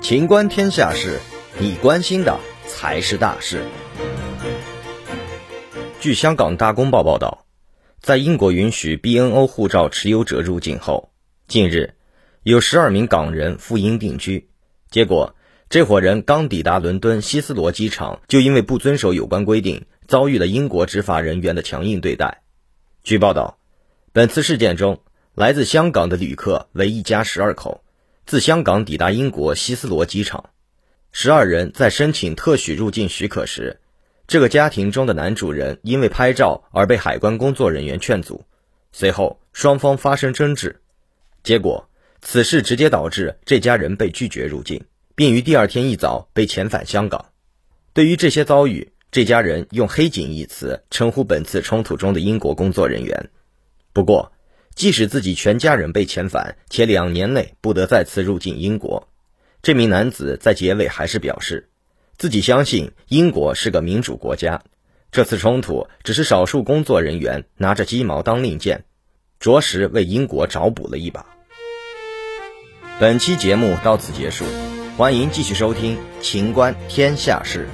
[0.00, 1.18] 情观天下事，
[1.58, 3.62] 你关心的才是大事。
[6.00, 7.44] 据香港大公报报道，
[8.00, 11.10] 在英国允许 BNO 护照持有者入境后，
[11.46, 11.94] 近日
[12.42, 14.48] 有十二名港人赴英定居，
[14.90, 15.34] 结果
[15.68, 22.42] 这伙人刚抵达伦敦希斯罗机场，就因为不遵守有关规定，遭遇了英国执法人员的强硬对待。
[23.02, 23.58] 据报道，
[24.12, 25.00] 本次事件中，
[25.38, 27.84] 来自香港的旅客为一家十二口。
[28.26, 30.50] 自香港抵达英国希斯罗机场，
[31.12, 33.78] 十二人在申请特许入境许可时，
[34.26, 38.46] 这个家庭中的男主人因为拍照而被海关工作人员劝阻，
[38.90, 40.80] 随后双方发生争执，
[41.44, 41.88] 结果
[42.20, 47.26] 此事直接导致这家人被拒绝入境，并于第二天一早被遣返香港。
[47.92, 53.30] 对于这些遭遇，这家人用“黑警”一词称呼本次冲突中的英国工作人员。
[53.92, 54.32] 不过，
[54.78, 59.08] 即使自己全家人被遣返，且两年内不得再次入境英国，
[59.60, 61.68] 这名男子在结尾还是表示，
[62.16, 64.62] 自己相信英国是个民主国家。
[65.10, 68.84] 这次冲突只是少数工作人员拿着鸡毛当令箭，
[69.40, 71.26] 着实为英国找补了一把。
[73.00, 74.44] 本期节目到此结束，
[74.96, 77.66] 欢迎继续收听《秦观天下事》。